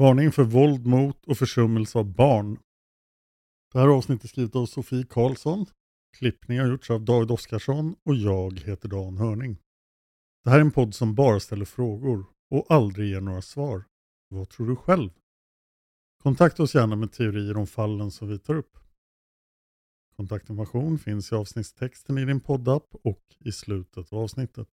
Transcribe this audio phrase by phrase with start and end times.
[0.00, 2.58] Varning för våld mot och försummelse av barn.
[3.72, 5.66] Det här avsnittet är skrivet av Sofie Karlsson.
[6.18, 9.58] Klippning har gjorts av David Oskarsson och jag heter Dan Hörning.
[10.44, 13.84] Det här är en podd som bara ställer frågor och aldrig ger några svar.
[14.28, 15.10] Vad tror du själv?
[16.22, 18.78] Kontakta oss gärna med teorier om fallen som vi tar upp.
[20.16, 24.68] Kontaktinformation finns i avsnittstexten i din poddapp och i slutet av avsnittet.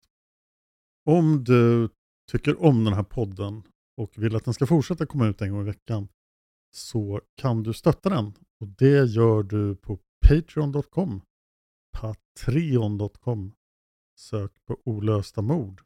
[1.06, 1.90] Om du
[2.32, 3.64] tycker om den här podden
[3.98, 6.08] och vill att den ska fortsätta komma ut en gång i veckan
[6.72, 8.34] så kan du stötta den.
[8.60, 11.22] Och det gör du på patreon.com.
[11.98, 13.54] Patreon.com.
[14.20, 15.82] Sök på olösta mord.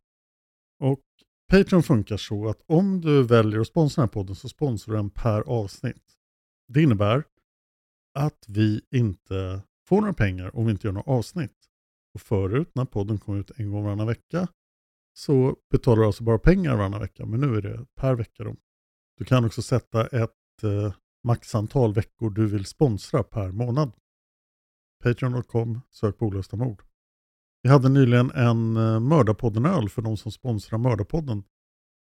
[0.79, 1.03] Och
[1.51, 4.97] Patreon funkar så att om du väljer att sponsra den här podden så sponsrar du
[4.97, 6.17] den per avsnitt.
[6.67, 7.23] Det innebär
[8.13, 11.57] att vi inte får några pengar om vi inte gör några avsnitt.
[12.13, 14.47] Och förut när podden kom ut en gång varannan vecka
[15.13, 18.43] så betalar du alltså bara pengar varannan vecka, men nu är det per vecka.
[18.43, 18.55] Då.
[19.17, 23.91] Du kan också sätta ett eh, maxantal veckor du vill sponsra per månad.
[25.03, 26.83] Patreon.com, sök på olösta mord.
[27.63, 31.43] Vi hade nyligen en eh, Mördarpodden-öl för de som sponsrar Mördarpodden.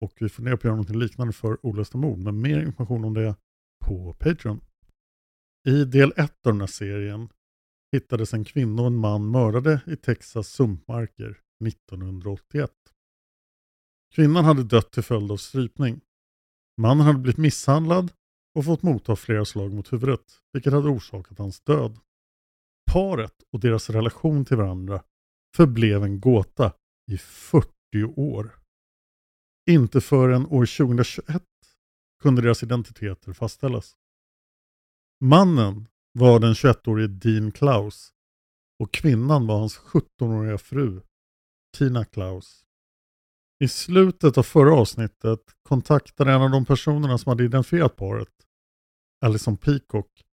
[0.01, 3.13] Och vi funderar på att göra något liknande för olösta mord, men mer information om
[3.13, 3.35] det
[3.85, 4.61] på Patreon.
[5.67, 7.29] I del 1 av den här serien
[7.91, 12.71] hittades en kvinna och en man mördade i Texas sumpmarker 1981.
[14.15, 16.01] Kvinnan hade dött till följd av strypning.
[16.81, 18.11] Mannen hade blivit misshandlad
[18.55, 21.99] och fått motta flera slag mot huvudet, vilket hade orsakat hans död.
[22.91, 25.03] Paret och deras relation till varandra
[25.55, 26.73] förblev en gåta
[27.11, 27.67] i 40
[28.15, 28.59] år.
[29.69, 31.43] Inte förrän år 2021
[32.21, 33.95] kunde deras identiteter fastställas.
[35.23, 38.13] Mannen var den 21-årige Dean Klaus
[38.79, 41.01] och kvinnan var hans 17-åriga fru
[41.77, 42.66] Tina Klaus.
[43.59, 48.33] I slutet av förra avsnittet kontaktade en av de personerna som hade identifierat paret,
[49.25, 50.23] Alison Peacock,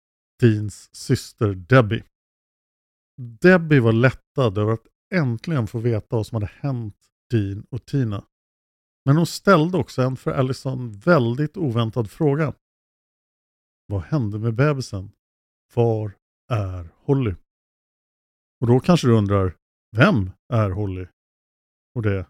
[0.41, 2.05] Deans syster Debbie.
[3.41, 6.97] Debbie var lättad över att äntligen få veta vad som hade hänt
[7.31, 8.25] Dean och Tina.
[9.05, 12.55] Men hon ställde också en för Allison väldigt oväntad fråga.
[13.87, 15.13] Vad hände med bebisen?
[15.75, 16.13] Var
[16.51, 17.35] är Holly?
[18.61, 19.57] Och då kanske du undrar,
[19.97, 21.07] vem är Holly?
[21.95, 22.27] Och det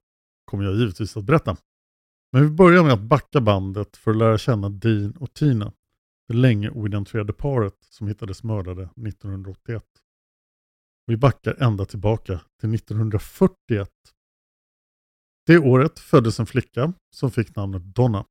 [0.54, 1.56] kommer jag givetvis att berätta.
[2.32, 5.72] Men vi börjar med att backa bandet för att lära känna Dean och Tina.
[6.28, 9.84] Det länge oidentifierade paret som hittades mördade 1981.
[11.06, 13.90] Vi backar ända tillbaka till 1941.
[15.46, 18.24] Det året föddes en flicka som fick namnet Donna.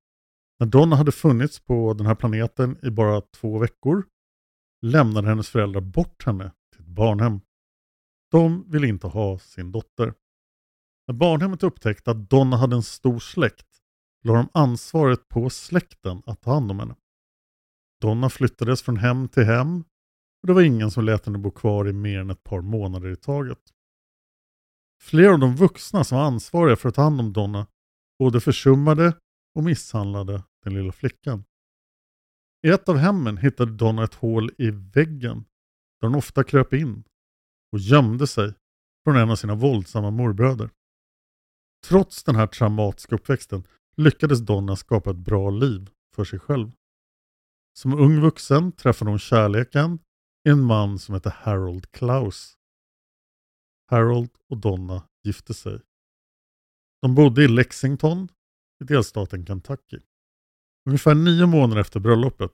[0.59, 4.03] När Donna hade funnits på den här planeten i bara två veckor
[4.81, 7.41] lämnade hennes föräldrar bort henne till ett barnhem.
[8.31, 10.13] De ville inte ha sin dotter.
[11.07, 13.67] När barnhemmet upptäckte att Donna hade en stor släkt
[14.23, 16.95] la de ansvaret på släkten att ta hand om henne.
[18.01, 19.79] Donna flyttades från hem till hem
[20.41, 23.09] och det var ingen som lät henne bo kvar i mer än ett par månader
[23.09, 23.59] i taget.
[25.01, 27.67] Flera av de vuxna som var ansvariga för att ta hand om Donna
[28.19, 29.17] både försummade
[29.55, 31.43] och misshandlade den lilla flickan.
[32.67, 35.45] I ett av hemmen hittade Donna ett hål i väggen
[36.01, 37.03] där hon ofta kröp in
[37.71, 38.53] och gömde sig
[39.03, 40.69] från en av sina våldsamma morbröder.
[41.83, 46.71] Trots den här traumatiska uppväxten lyckades Donna skapa ett bra liv för sig själv.
[47.73, 49.99] Som ung vuxen träffade hon kärleken
[50.47, 52.57] i en man som hette Harold Klaus.
[53.91, 55.81] Harold och Donna gifte sig.
[57.01, 58.27] De bodde i Lexington
[58.83, 59.99] i delstaten Kentucky.
[60.85, 62.53] Ungefär nio månader efter bröllopet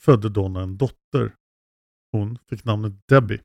[0.00, 1.36] födde Donna en dotter.
[2.12, 3.40] Hon fick namnet Debbie.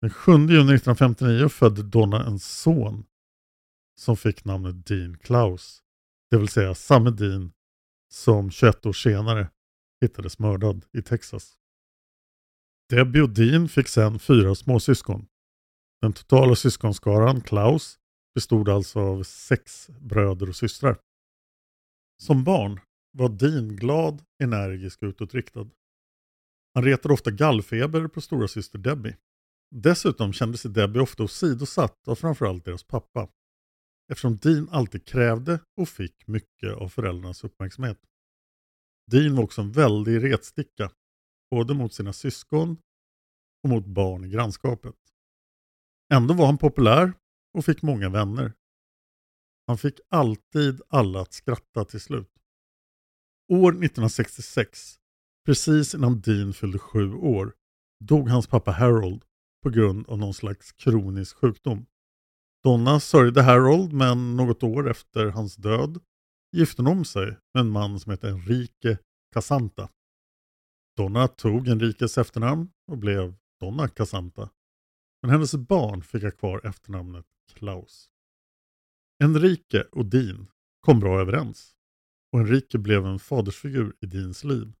[0.00, 3.04] Den 7 juni 1959 födde Donna en son
[4.00, 5.82] som fick namnet Dean Klaus.
[6.30, 7.52] Det vill säga samme Dean
[8.12, 9.50] som 21 år senare
[10.00, 11.58] hittades mördad i Texas.
[12.90, 15.26] Debbie och Dean fick sedan fyra småsyskon.
[16.02, 17.98] Den totala syskonskaran, Klaus,
[18.34, 20.98] bestod alltså av sex bröder och systrar.
[22.22, 22.80] Som barn
[23.12, 25.70] var Dean glad, energisk och utåtriktad.
[26.74, 29.16] Han retade ofta gallfeber på stora syster Debbie.
[29.70, 33.28] Dessutom kände sig Debbie ofta åsidosatt av framförallt deras pappa.
[34.08, 37.98] Eftersom Dean alltid krävde och fick mycket av föräldrarnas uppmärksamhet.
[39.10, 40.90] Dean var också en väldig retsticka,
[41.50, 42.76] både mot sina syskon
[43.62, 44.94] och mot barn i grannskapet.
[46.14, 47.12] Ändå var han populär
[47.54, 48.52] och fick många vänner.
[49.66, 52.32] Han fick alltid alla att skratta till slut.
[53.52, 54.98] År 1966,
[55.46, 57.54] precis innan Dean fyllde sju år,
[58.04, 59.24] dog hans pappa Harold
[59.62, 61.86] på grund av någon slags kronisk sjukdom.
[62.66, 66.00] Donna sörjde Harold men något år efter hans död
[66.52, 68.98] gifte hon om sig med en man som hette Enrique
[69.32, 69.88] Casanta.
[70.96, 74.50] Donna tog Enriques efternamn och blev Donna Casanta.
[75.22, 78.10] Men hennes barn fick ha kvar efternamnet Klaus.
[79.24, 81.74] Enrique och Dean kom bra överens
[82.32, 84.72] och Enrique blev en fadersfigur i Deans liv.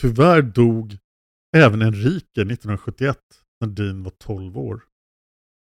[0.00, 0.98] Tyvärr dog
[1.56, 3.18] även Enrique 1971
[3.60, 4.91] när Dean var 12 år.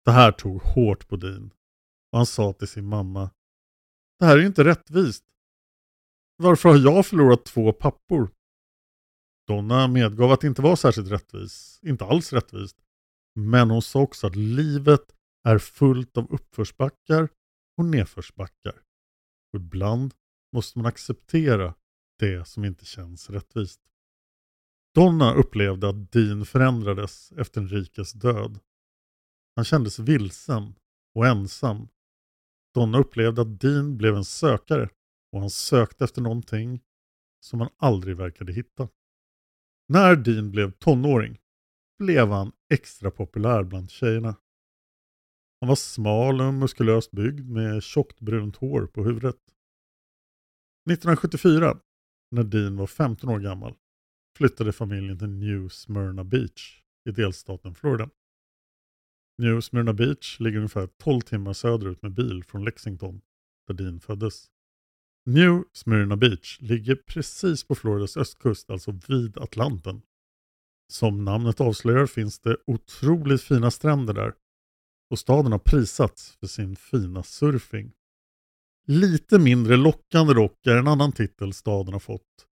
[0.05, 1.53] Det här tog hårt på Dean
[2.11, 3.29] och han sa till sin mamma
[4.19, 5.25] Det här är inte rättvist.
[6.37, 8.31] Varför har jag förlorat två pappor?
[9.47, 12.77] Donna medgav att det inte var särskilt rättvist, inte alls rättvist.
[13.35, 17.29] Men hon sa också att livet är fullt av uppförsbackar
[17.77, 18.81] och nedförsbackar.
[19.53, 20.13] Och ibland
[20.53, 21.75] måste man acceptera
[22.19, 23.81] det som inte känns rättvist.
[24.95, 28.59] Donna upplevde att Dean förändrades efter Enriques död.
[29.61, 30.73] Han kändes vilsen
[31.15, 31.87] och ensam.
[32.73, 34.89] Donna upplevde att Dean blev en sökare
[35.31, 36.81] och han sökte efter någonting
[37.45, 38.89] som han aldrig verkade hitta.
[39.87, 41.39] När Dean blev tonåring
[41.99, 44.35] blev han extra populär bland tjejerna.
[45.59, 49.39] Han var smal och muskulöst byggd med tjockt brunt hår på huvudet.
[50.91, 51.79] 1974,
[52.31, 53.75] när Dean var 15 år gammal,
[54.37, 58.09] flyttade familjen till New Smyrna Beach i delstaten Florida.
[59.37, 63.21] New Smyrna Beach ligger ungefär 12 timmar söderut med bil från Lexington,
[63.67, 64.47] där Dean föddes.
[65.25, 70.01] New Smyrna Beach ligger precis på Floridas östkust, alltså vid Atlanten.
[70.91, 74.33] Som namnet avslöjar finns det otroligt fina stränder där
[75.11, 77.91] och staden har prisats för sin fina surfing.
[78.87, 82.47] Lite mindre lockande dock är en annan titel staden har fått.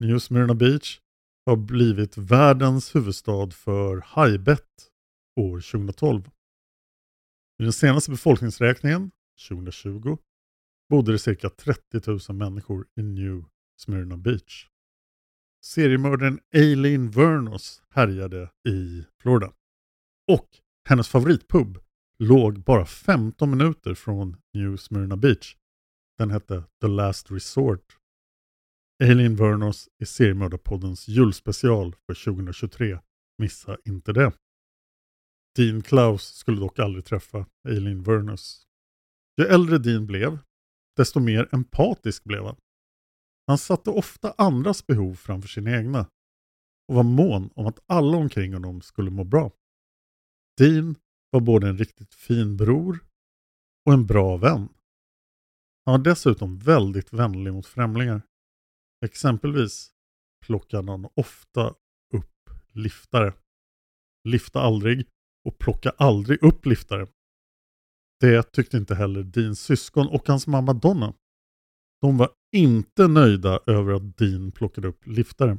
[0.00, 1.00] New Smyrna Beach
[1.46, 4.91] har blivit världens huvudstad för hajbett
[5.40, 6.30] år 2012.
[7.58, 9.10] I den senaste befolkningsräkningen,
[9.48, 10.18] 2020,
[10.90, 13.44] bodde det cirka 30 000 människor i New
[13.76, 14.68] Smyrna Beach.
[15.64, 19.52] Seriemördaren Aileen Vernos härjade i Florida.
[20.32, 20.48] Och
[20.88, 21.78] hennes favoritpub
[22.18, 25.56] låg bara 15 minuter från New Smyrna Beach.
[26.18, 27.98] Den hette The Last Resort.
[29.02, 32.98] Aileen Vernos är seriemördarpoddens julspecial för 2023.
[33.38, 34.32] Missa inte det.
[35.56, 38.66] Dean Klaus skulle dock aldrig träffa Eileen Vernus.
[39.36, 40.38] Ju äldre Dean blev,
[40.96, 42.56] desto mer empatisk blev han.
[43.46, 46.06] Han satte ofta andras behov framför sina egna
[46.88, 49.52] och var mån om att alla omkring honom skulle må bra.
[50.56, 50.96] Dean
[51.30, 53.04] var både en riktigt fin bror
[53.86, 54.68] och en bra vän.
[55.84, 58.22] Han var dessutom väldigt vänlig mot främlingar.
[59.04, 59.92] Exempelvis
[60.46, 61.74] plockade han ofta
[62.14, 63.34] upp liftare.
[64.28, 65.08] Lifta aldrig
[65.44, 67.06] och plocka aldrig upp liftare.
[68.20, 71.14] Det tyckte inte heller Deans syskon och hans mamma Donna.
[72.00, 75.58] De var inte nöjda över att Dean plockade upp liftare.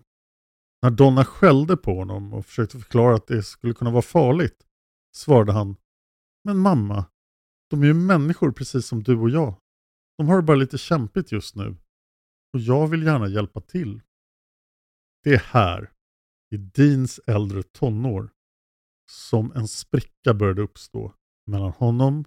[0.82, 4.66] När Donna skällde på honom och försökte förklara att det skulle kunna vara farligt
[5.16, 5.76] svarade han
[6.44, 7.06] Men mamma,
[7.70, 9.56] de är ju människor precis som du och jag.
[10.18, 11.78] De har det bara lite kämpigt just nu.
[12.54, 14.02] Och jag vill gärna hjälpa till.
[15.24, 15.92] Det är här,
[16.52, 18.30] i Deans äldre tonår,
[19.12, 21.14] som en spricka började uppstå
[21.46, 22.26] mellan honom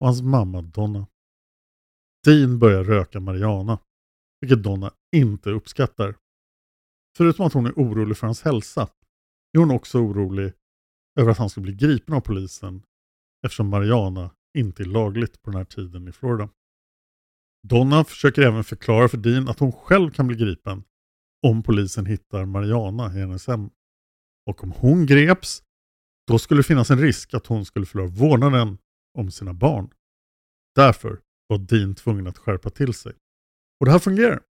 [0.00, 1.06] och hans mamma Donna.
[2.24, 3.78] Dean börjar röka marijuana,
[4.40, 6.16] vilket Donna inte uppskattar.
[7.16, 8.88] Förutom att hon är orolig för hans hälsa
[9.52, 10.52] är hon också orolig
[11.20, 12.82] över att han ska bli gripen av polisen
[13.44, 16.48] eftersom marijuana inte är lagligt på den här tiden i Florida.
[17.68, 20.84] Donna försöker även förklara för Dean att hon själv kan bli gripen
[21.42, 23.70] om polisen hittar marijuana i hennes hem.
[24.46, 25.62] Och om hon greps,
[26.32, 28.78] då skulle det finnas en risk att hon skulle förlora vårdnaden
[29.18, 29.90] om sina barn.
[30.74, 33.12] Därför var Dean tvungen att skärpa till sig.
[33.80, 34.42] Och det här fungerar.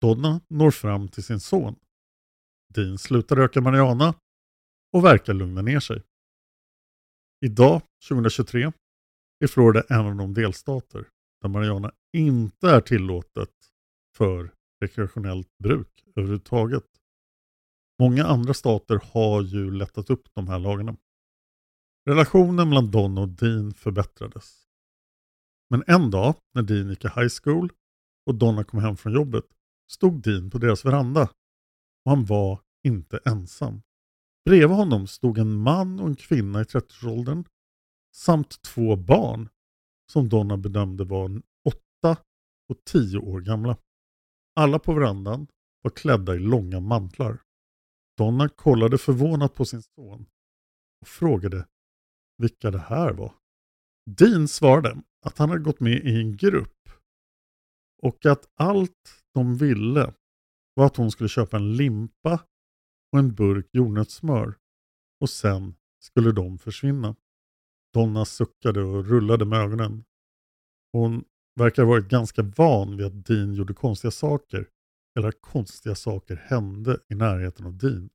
[0.00, 1.76] Donna når fram till sin son.
[2.74, 4.14] Dean slutar röka marijuana
[4.92, 6.02] och verkar lugna ner sig.
[7.44, 8.72] Idag, 2023,
[9.44, 11.08] är Florida en av de delstater
[11.42, 13.54] där marijuana inte är tillåtet
[14.16, 16.89] för rekreationellt bruk överhuvudtaget.
[18.00, 20.96] Många andra stater har ju lättat upp de här lagarna.
[22.08, 24.66] Relationen mellan Don och Dean förbättrades.
[25.70, 27.72] Men en dag när Dean gick i high school
[28.26, 29.44] och Donna kom hem från jobbet
[29.90, 31.22] stod Dean på deras veranda
[32.04, 33.82] och han var inte ensam.
[34.44, 37.44] Bredvid honom stod en man och en kvinna i 30-årsåldern
[38.16, 39.48] samt två barn
[40.12, 41.42] som Donna bedömde var
[42.02, 42.16] 8
[42.68, 43.76] och 10 år gamla.
[44.54, 45.46] Alla på verandan
[45.82, 47.38] var klädda i långa mantlar.
[48.20, 50.26] Donna kollade förvånat på sin son
[51.00, 51.66] och frågade
[52.38, 53.34] vilka det här var.
[54.10, 56.88] Dean svarade att han hade gått med i en grupp
[58.02, 60.14] och att allt de ville
[60.74, 62.44] var att hon skulle köpa en limpa
[63.12, 64.54] och en burk jordnötssmör
[65.20, 67.16] och sen skulle de försvinna.
[67.94, 70.04] Donna suckade och rullade med ögonen.
[70.92, 71.24] Hon
[71.54, 74.68] verkar ha varit ganska van vid att Dean gjorde konstiga saker
[75.18, 78.10] eller konstiga saker hände i närheten av Dean.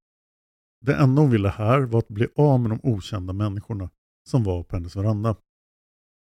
[0.81, 3.89] Det enda hon ville här var att bli av med de okända människorna
[4.29, 5.35] som var på hennes veranda.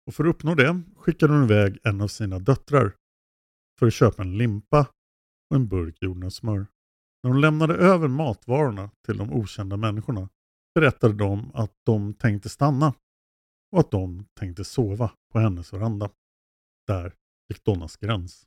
[0.07, 2.97] Och för att uppnå det skickade hon iväg en av sina döttrar
[3.79, 4.87] för att köpa en limpa
[5.51, 6.67] och en burk jordnötssmör.
[7.23, 10.29] När hon lämnade över matvarorna till de okända människorna
[10.75, 12.95] berättade de att de tänkte stanna
[13.73, 16.11] och att de tänkte sova på hennes veranda.
[16.87, 17.15] Där
[17.49, 18.47] gick Donnas gräns.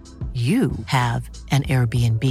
[0.33, 2.23] you have an Airbnb.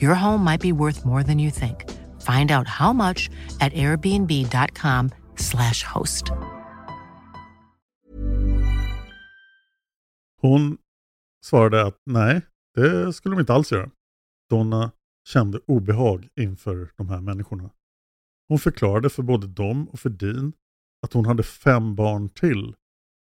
[0.00, 1.84] Your home might be worth more than you think.
[2.22, 6.24] Find out how much at airbnb.com/slash host.
[10.40, 10.78] Hon
[11.44, 12.42] svarade att nej,
[12.74, 13.90] det skulle de inte alls göra.
[14.50, 14.90] Donna
[15.28, 17.70] kände obehag inför de här människorna.
[18.48, 20.52] Hon förklarade för både dem och för Dean
[21.02, 22.74] att hon hade fem barn till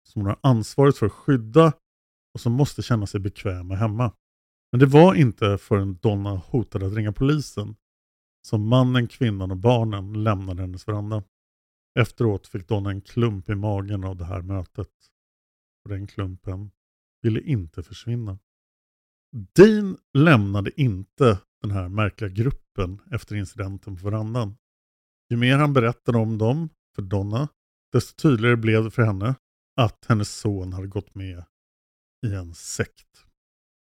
[0.07, 1.73] som hon har ansvaret för att skydda
[2.37, 4.13] och som måste känna sig bekväma hemma.
[4.71, 7.75] Men det var inte förrän Donna hotade att ringa polisen
[8.47, 11.23] som mannen, kvinnan och barnen lämnade hennes veranda.
[11.99, 14.89] Efteråt fick Donna en klump i magen av det här mötet.
[15.83, 16.71] Och den klumpen
[17.21, 18.39] ville inte försvinna.
[19.55, 24.55] Dean lämnade inte den här märkliga gruppen efter incidenten på verandan.
[25.29, 27.47] Ju mer han berättade om dem för Donna,
[27.93, 29.35] desto tydligare blev det för henne
[29.81, 31.43] att hennes son hade gått med
[32.25, 33.07] i en sekt.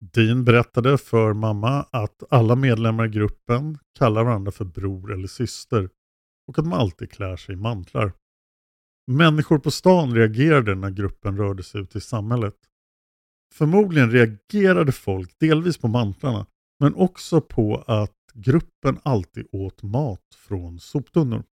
[0.01, 5.91] Dean berättade för mamma att alla medlemmar i gruppen kallar varandra för bror eller syster
[6.47, 8.13] och att de alltid klär sig i mantlar.
[9.07, 12.57] Människor på stan reagerade när gruppen rörde sig ut i samhället.
[13.55, 16.47] Förmodligen reagerade folk delvis på mantlarna
[16.81, 21.45] men också på att gruppen alltid åt mat från soptunnor.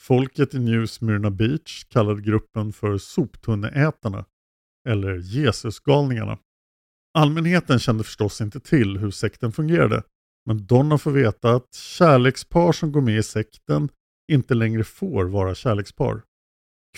[0.00, 4.24] Folket i New Smyrna Beach kallade gruppen för soptunneätarna
[4.88, 6.38] eller Jesusgalningarna.
[7.14, 10.02] Allmänheten kände förstås inte till hur sekten fungerade
[10.48, 13.88] men Donna får veta att kärlekspar som går med i sekten
[14.32, 16.22] inte längre får vara kärlekspar.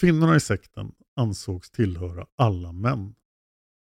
[0.00, 3.14] Kvinnorna i sekten ansågs tillhöra alla män.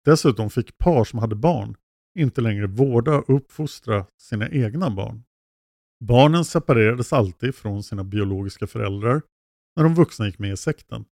[0.05, 1.77] Dessutom fick par som hade barn
[2.19, 5.25] inte längre vårda och uppfostra sina egna barn.
[6.05, 9.23] Barnen separerades alltid från sina biologiska föräldrar
[9.77, 11.05] när de vuxna gick med i sekten.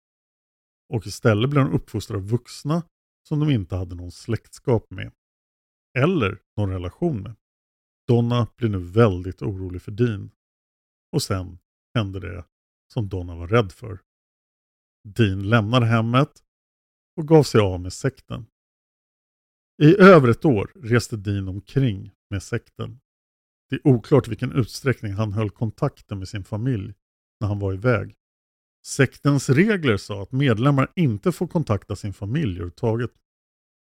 [0.92, 2.82] Och istället blev de uppfostrade av vuxna
[3.28, 5.12] som de inte hade någon släktskap med.
[5.98, 7.34] Eller någon relation med.
[8.08, 10.30] Donna blir nu väldigt orolig för Dean.
[11.12, 11.58] Och sen
[11.94, 12.44] hände det
[12.92, 13.98] som Donna var rädd för.
[15.08, 16.44] Dean lämnade hemmet
[17.16, 18.46] och gav sig av med sekten.
[19.82, 23.00] I över ett år reste Dean omkring med sekten.
[23.70, 26.94] Det är oklart vilken utsträckning han höll kontakten med sin familj
[27.40, 28.16] när han var iväg.
[28.84, 33.10] Sektens regler sa att medlemmar inte får kontakta sin familj överhuvudtaget.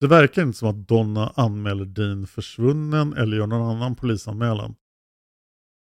[0.01, 4.75] Det verkar inte som att Donna anmäler Dean försvunnen eller gör någon annan polisanmälan.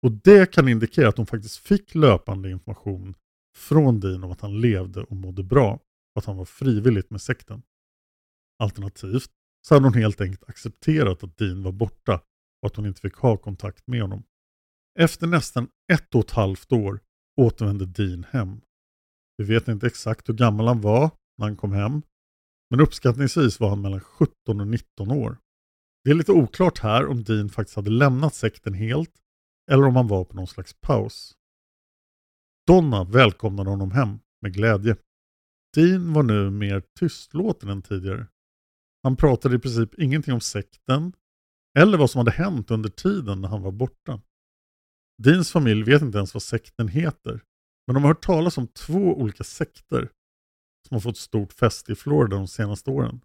[0.03, 3.15] Och det kan indikera att hon faktiskt fick löpande information
[3.57, 5.73] från Dean om att han levde och mådde bra
[6.15, 7.63] och att han var frivilligt med sekten.
[8.59, 9.31] Alternativt
[9.69, 12.21] så hade hon helt enkelt accepterat att Dean var borta
[12.63, 14.23] och att hon inte fick ha kontakt med honom.
[14.99, 17.01] Efter nästan ett och ett halvt år
[17.37, 18.61] återvände Dean hem.
[19.37, 22.03] Vi vet inte exakt hur gammal han var när han kom hem,
[22.71, 25.39] men uppskattningsvis var han mellan 17 och 19 år.
[26.05, 29.13] Det är lite oklart här om Dean faktiskt hade lämnat sekten helt
[29.71, 31.35] eller om han var på någon slags paus.
[32.67, 34.97] Donna välkomnade honom hem med glädje.
[35.75, 38.27] Dean var nu mer tystlåten än tidigare.
[39.03, 41.13] Han pratade i princip ingenting om sekten
[41.79, 44.21] eller vad som hade hänt under tiden när han var borta.
[45.23, 47.41] Deans familj vet inte ens vad sekten heter,
[47.87, 50.11] men de har hört talas om två olika sekter
[50.89, 53.21] som har fått stort fäste i Florida de senaste åren.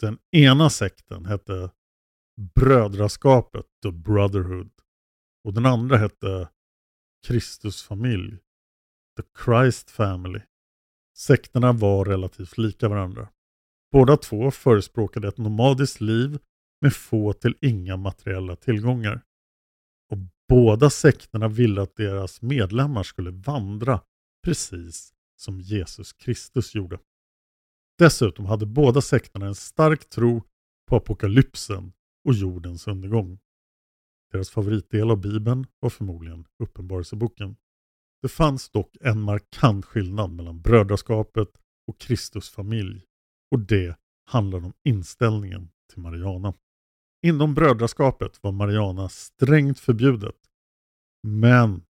[0.00, 1.70] Den ena sekten hette
[2.54, 4.70] Brödraskapet, The Brotherhood.
[5.44, 6.48] Och den andra hette
[7.26, 8.38] Kristusfamilj,
[9.16, 10.40] The Christ Family.
[11.16, 13.28] Sekterna var relativt lika varandra.
[13.92, 16.38] Båda två förespråkade ett nomadiskt liv
[16.80, 19.22] med få till inga materiella tillgångar.
[20.48, 24.00] Båda sekterna ville att deras medlemmar skulle vandra
[24.44, 26.98] precis som Jesus Kristus gjorde.
[27.98, 30.42] Dessutom hade båda sekterna en stark tro
[30.88, 31.92] på apokalypsen
[32.24, 33.38] och jordens undergång.
[34.32, 37.56] Deras favoritdel av Bibeln var förmodligen Uppenbarelseboken.
[38.22, 41.48] Det fanns dock en markant skillnad mellan brödraskapet
[41.86, 43.04] och Kristus familj
[43.50, 46.54] och det handlar om inställningen till Mariana.
[47.24, 50.36] Inom brödraskapet var Mariana strängt förbjudet.
[51.22, 51.82] Men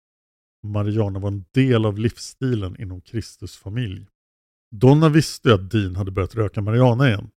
[0.63, 4.07] Mariana var en del av livsstilen inom Kristus familj.
[4.71, 7.31] Donna visste att Dean hade börjat röka Mariana igen.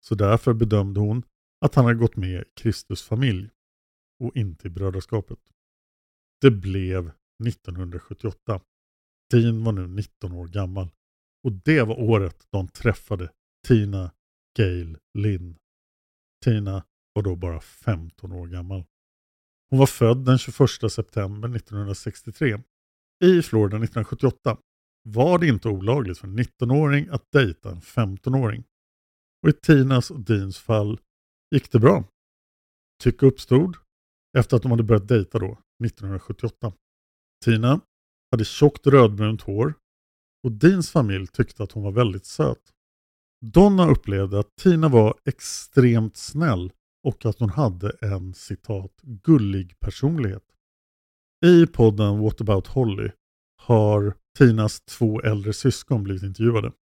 [0.00, 1.22] Så därför bedömde hon
[1.60, 3.50] att han hade gått med i Kristus familj
[4.24, 5.38] och inte i brödraskapet.
[6.40, 7.12] Det blev
[7.46, 8.60] 1978.
[9.30, 10.90] Dean var nu 19 år gammal
[11.44, 13.30] och det var året då han träffade
[13.66, 14.12] Tina
[14.58, 15.58] Gail Lynn.
[16.44, 18.84] Tina var då bara 15 år gammal.
[19.70, 22.58] Hon var född den 21 september 1963.
[23.24, 24.58] I Florida 1978
[25.02, 28.64] var det inte olagligt för en 19-åring att dejta en 15-åring.
[29.42, 31.00] Och i Tinas och Deans fall
[31.54, 32.04] gick det bra.
[33.02, 33.76] Tycke uppstod
[34.38, 36.72] efter att de hade börjat dejta då, 1978.
[37.44, 37.80] Tina
[38.30, 39.74] hade tjockt rödbrunt hår
[40.44, 42.72] och Deans familj tyckte att hon var väldigt söt.
[43.44, 46.72] Donna upplevde att Tina var extremt snäll
[47.04, 50.44] och att hon hade en citat gullig personlighet.
[51.44, 53.10] I podden What about Holly
[53.56, 56.72] har Tinas två äldre syskon blivit intervjuade.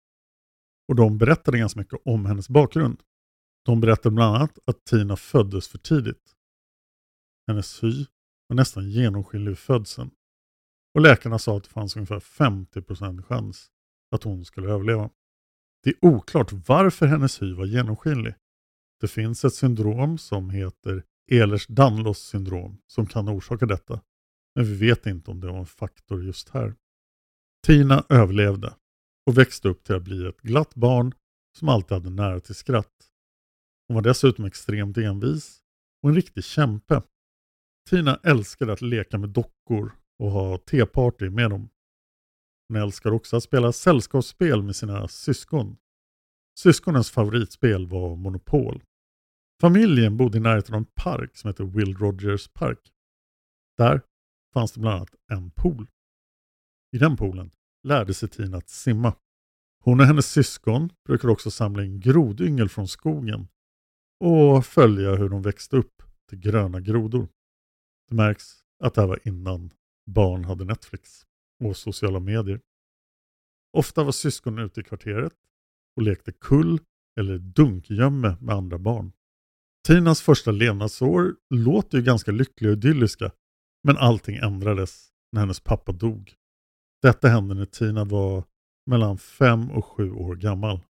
[0.88, 3.00] Och de berättade ganska mycket om hennes bakgrund.
[3.64, 6.34] De berättade bland annat att Tina föddes för tidigt.
[7.46, 8.06] Hennes hy
[8.46, 10.10] var nästan genomskinlig vid födseln.
[10.94, 13.70] Och läkarna sa att det fanns ungefär 50% chans
[14.10, 15.10] att hon skulle överleva.
[15.82, 18.34] Det är oklart varför hennes hy var genomskinlig.
[19.00, 24.00] Det finns ett syndrom som heter Ehlers-Danlos syndrom som kan orsaka detta.
[24.54, 26.74] Men vi vet inte om det var en faktor just här.
[27.66, 28.74] Tina överlevde
[29.26, 31.14] och växte upp till att bli ett glatt barn
[31.58, 33.10] som alltid hade nära till skratt.
[33.88, 35.62] Hon var dessutom extremt envis
[36.02, 37.02] och en riktig kämpe.
[37.90, 41.68] Tina älskade att leka med dockor och ha teparty med dem.
[42.68, 45.76] Hon älskar också att spela sällskapsspel med sina syskon.
[46.58, 48.82] Syskonens favoritspel var Monopol.
[49.60, 52.92] Familjen bodde i närheten av en park som heter Will Rogers Park.
[53.76, 54.02] Där
[54.54, 55.86] fanns det bland annat en pool.
[56.92, 57.50] I den poolen
[57.82, 59.16] lärde sig Tina att simma.
[59.84, 63.48] Hon och hennes syskon brukade också samla in grodyngel från skogen
[64.20, 67.28] och följa hur de växte upp till gröna grodor.
[68.08, 68.44] Det märks
[68.84, 69.70] att det här var innan
[70.06, 71.26] barn hade Netflix
[71.64, 72.60] och sociala medier.
[73.72, 75.34] Ofta var syskonen ute i kvarteret
[75.96, 76.80] och lekte kull
[77.20, 79.12] eller dunkgömme med andra barn.
[79.86, 83.32] Tinas första levnadsår låter ju ganska lyckliga och idylliska,
[83.84, 86.34] men allting ändrades när hennes pappa dog.
[87.02, 88.44] Detta hände när Tina var
[88.86, 90.80] mellan fem och sju år gammal.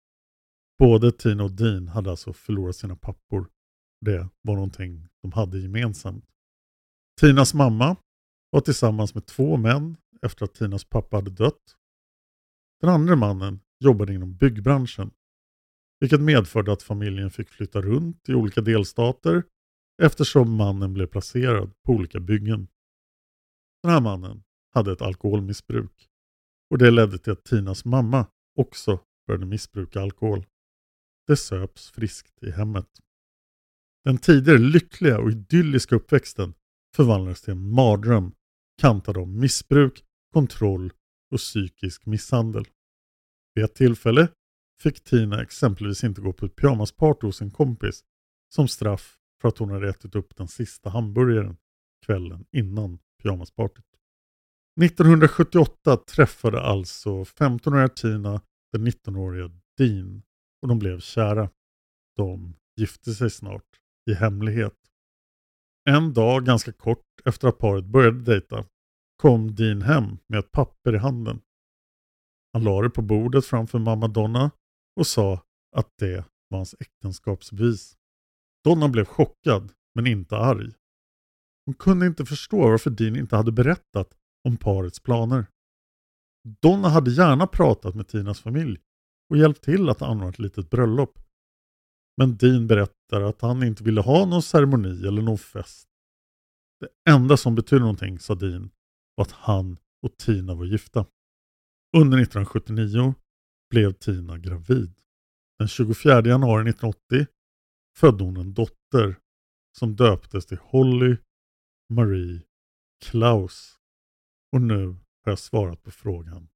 [0.78, 3.48] Både Tina och Dean hade alltså förlorat sina pappor.
[4.00, 6.24] Det var någonting de hade gemensamt.
[7.20, 7.96] Tinas mamma
[8.50, 11.76] var tillsammans med två män efter att Tinas pappa hade dött.
[12.80, 15.10] Den andra mannen jobbade inom byggbranschen,
[16.00, 19.42] vilket medförde att familjen fick flytta runt i olika delstater
[20.02, 22.68] eftersom mannen blev placerad på olika byggen.
[23.82, 24.42] Den här mannen
[24.74, 26.08] hade ett alkoholmissbruk
[26.70, 28.26] och det ledde till att Tinas mamma
[28.58, 30.46] också började missbruka alkohol.
[31.26, 32.88] Det söps friskt i hemmet.
[34.04, 36.54] Den tidigare lyckliga och idylliska uppväxten
[36.96, 38.32] förvandlades till en mardröm
[38.80, 40.92] kantad av missbruk, kontroll
[41.32, 42.64] och psykisk misshandel.
[43.54, 44.28] Vid ett tillfälle
[44.82, 48.04] fick Tina exempelvis inte gå på ett pyjamasparty hos en kompis
[48.54, 51.56] som straff för att hon hade ätit upp den sista hamburgaren
[52.06, 53.84] kvällen innan pyjamaspartyt.
[54.82, 58.40] 1978 träffade alltså 15-åriga Tina
[58.72, 60.22] den 19-åriga Dean
[60.62, 61.50] och de blev kära.
[62.16, 64.76] De gifte sig snart i hemlighet.
[65.88, 68.64] En dag ganska kort efter att paret började dejta
[69.16, 71.40] kom Dean hem med ett papper i handen.
[72.52, 74.50] Han la det på bordet framför mamma Donna
[75.00, 75.42] och sa
[75.76, 77.96] att det var hans äktenskapsbevis.
[78.64, 80.72] Donna blev chockad men inte arg.
[81.66, 85.46] Hon kunde inte förstå varför Dean inte hade berättat om parets planer.
[86.62, 88.78] Donna hade gärna pratat med Tinas familj
[89.30, 91.18] och hjälpt till att anordna ett litet bröllop.
[92.16, 95.88] Men Dean berättar att han inte ville ha någon ceremoni eller någon fest.
[96.80, 98.70] Det enda som betydde någonting, sa Dean,
[99.14, 101.06] var att han och Tina var gifta.
[101.96, 103.14] Under 1979
[103.70, 104.94] blev Tina gravid.
[105.58, 107.26] Den 24 januari 1980
[107.96, 109.20] födde hon en dotter
[109.78, 111.16] som döptes till Holly
[111.88, 112.42] Marie
[113.04, 113.78] Klaus.
[114.52, 116.48] Och nu har jag svarat på frågan.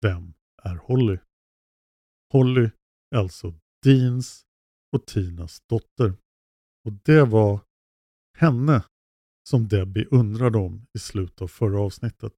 [0.00, 1.18] Vem är Holly?
[2.32, 2.70] Holly
[3.10, 4.46] är alltså Deans
[4.92, 6.14] och Tinas dotter.
[6.84, 7.60] Och det var
[8.36, 8.84] henne
[9.48, 12.34] som Debbie undrade om i slutet av förra avsnittet.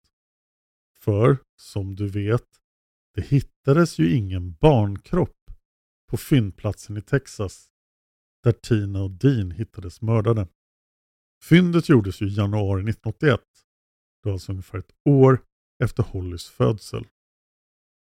[0.98, 2.46] För, som du vet,
[3.16, 5.50] det hittades ju ingen barnkropp
[6.10, 7.70] på fyndplatsen i Texas
[8.42, 10.48] där Tina och Dean hittades mördade.
[11.44, 13.40] Fyndet gjordes ju i januari 1981.
[14.22, 15.42] Det var alltså ungefär ett år
[15.84, 17.06] efter Hollys födsel.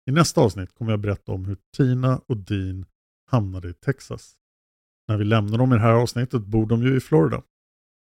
[0.09, 2.85] I nästa avsnitt kommer jag berätta om hur Tina och Dean
[3.31, 4.37] hamnade i Texas.
[5.07, 7.43] När vi lämnar dem i det här avsnittet bor de ju i Florida.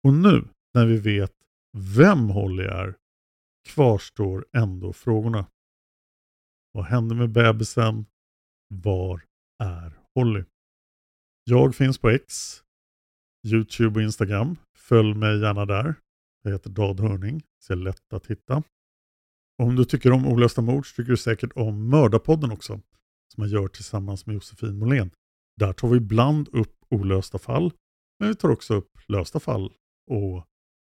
[0.05, 1.33] Och nu när vi vet
[1.97, 2.95] vem Holly är
[3.69, 5.47] kvarstår ändå frågorna.
[6.73, 8.07] Vad hände med bebisen?
[8.75, 9.23] Var
[9.63, 10.45] är Holly?
[11.45, 12.57] Jag finns på X,
[13.47, 14.57] Youtube och Instagram.
[14.79, 15.95] Följ mig gärna där.
[16.43, 18.63] Jag heter Dad Hörning, så är lätt att hitta.
[19.63, 22.81] Om du tycker om olösta mord så tycker du säkert om Mördarpodden också,
[23.35, 25.11] som jag gör tillsammans med Josefin Måhlén.
[25.57, 27.73] Där tar vi ibland upp olösta fall,
[28.19, 29.73] men vi tar också upp lösta fall
[30.11, 30.47] och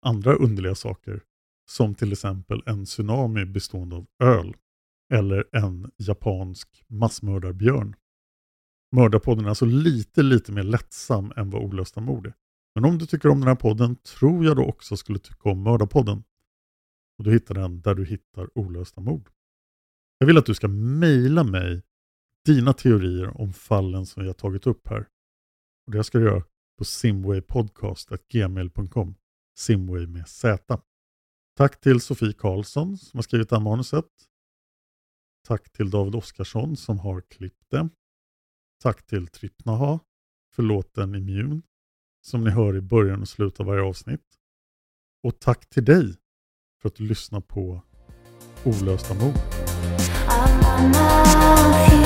[0.06, 1.24] andra underliga saker.
[1.70, 4.56] Som till exempel en tsunami bestående av öl.
[5.14, 7.96] Eller en japansk massmördarbjörn.
[8.96, 12.34] Mördarpodden är alltså lite, lite mer lättsam än vad Olösta mord är.
[12.76, 15.64] Men om du tycker om den här podden tror jag då också skulle tycka om
[15.64, 16.24] Mördarpodden.
[17.18, 19.30] Och du hittar den där du hittar Olösta mord.
[20.18, 21.84] Jag vill att du ska mejla mig
[22.46, 25.08] dina teorier om fallen som vi har tagit upp här.
[25.86, 26.44] Och det ska du göra
[26.78, 29.16] på simwaypodcast.gmail.com
[29.58, 30.82] Simway med Z.
[31.58, 34.06] Tack till Sofie Karlsson som har skrivit det här manuset.
[35.50, 37.90] Tack till David Oskarsson som har klippt det.
[38.82, 40.00] Tack till Trippnaha
[40.56, 41.62] för låten Immune
[42.22, 44.26] som ni hör i början och slutet av varje avsnitt.
[45.24, 46.16] Och tack till dig
[46.82, 47.82] för att du lyssnar på
[48.66, 49.36] Olösta mord.
[50.82, 51.99] I'm